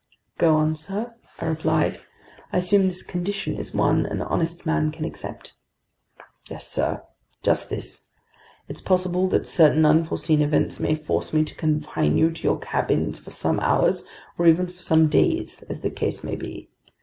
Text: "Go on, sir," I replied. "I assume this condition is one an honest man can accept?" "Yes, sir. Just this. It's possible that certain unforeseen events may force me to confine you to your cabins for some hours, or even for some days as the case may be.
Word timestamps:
"Go 0.39 0.55
on, 0.55 0.75
sir," 0.75 1.13
I 1.39 1.45
replied. 1.45 1.99
"I 2.51 2.57
assume 2.57 2.85
this 2.87 3.03
condition 3.03 3.55
is 3.55 3.71
one 3.71 4.07
an 4.07 4.23
honest 4.23 4.65
man 4.65 4.91
can 4.91 5.05
accept?" 5.05 5.53
"Yes, 6.49 6.67
sir. 6.67 7.03
Just 7.43 7.69
this. 7.69 8.05
It's 8.67 8.81
possible 8.81 9.27
that 9.27 9.45
certain 9.45 9.85
unforeseen 9.85 10.41
events 10.41 10.79
may 10.79 10.95
force 10.95 11.33
me 11.33 11.43
to 11.43 11.53
confine 11.53 12.17
you 12.17 12.31
to 12.31 12.43
your 12.43 12.57
cabins 12.57 13.19
for 13.19 13.29
some 13.29 13.59
hours, 13.59 14.03
or 14.39 14.47
even 14.47 14.65
for 14.65 14.81
some 14.81 15.07
days 15.07 15.61
as 15.69 15.81
the 15.81 15.91
case 15.91 16.23
may 16.23 16.35
be. 16.35 16.71